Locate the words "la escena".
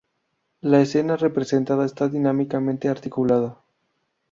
0.61-1.15